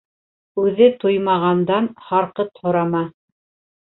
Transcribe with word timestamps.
Үҙе 0.61 0.85
туймағандан 1.03 1.89
һарҡыт 2.05 2.49
һорама. 2.63 3.03